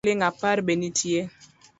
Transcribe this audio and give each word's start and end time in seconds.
Sabun 0.03 0.09
mar 0.09 0.13
siling’ 0.13 0.27
apar 0.29 0.57
be 0.65 0.73
nitie? 0.81 1.21